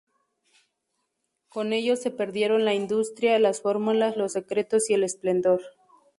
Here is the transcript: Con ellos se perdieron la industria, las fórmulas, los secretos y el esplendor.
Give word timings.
Con 1.47 1.73
ellos 1.73 1.99
se 2.01 2.09
perdieron 2.09 2.65
la 2.65 2.73
industria, 2.73 3.37
las 3.37 3.61
fórmulas, 3.61 4.17
los 4.17 4.31
secretos 4.31 4.89
y 4.89 4.95
el 4.95 5.03
esplendor. 5.03 5.61